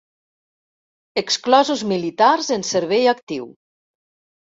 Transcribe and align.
Exclosos 1.23 1.83
militars 1.91 2.49
en 2.57 2.65
servei 2.71 3.05
actiu. 3.13 3.47